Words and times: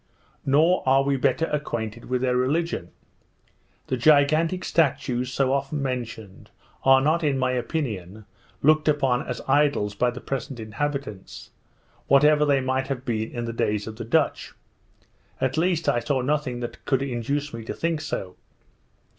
Nor 0.47 0.81
are 0.89 1.03
we 1.03 1.15
better 1.15 1.45
acquainted 1.51 2.05
with 2.05 2.21
their 2.21 2.35
religion. 2.35 2.89
The 3.85 3.97
gigantic 3.97 4.63
statues, 4.65 5.31
so 5.31 5.53
often 5.53 5.79
mentioned, 5.83 6.49
are 6.83 7.01
not, 7.01 7.23
in 7.23 7.37
my 7.37 7.51
opinion, 7.51 8.25
looked 8.63 8.87
upon 8.87 9.21
as 9.21 9.43
idols 9.47 9.93
by 9.93 10.09
the 10.09 10.19
present 10.19 10.59
inhabitants, 10.59 11.51
whatever 12.07 12.45
they 12.45 12.61
might 12.61 12.87
have 12.87 13.05
been 13.05 13.29
in 13.29 13.45
the 13.45 13.53
days 13.53 13.85
of 13.85 13.97
the 13.97 14.03
Dutch; 14.03 14.53
at 15.39 15.55
least 15.55 15.87
I 15.87 15.99
saw 15.99 16.21
nothing 16.21 16.61
that 16.61 16.83
could 16.85 17.03
induce 17.03 17.53
me 17.53 17.63
to 17.65 17.73
think 17.75 18.01
so. 18.01 18.35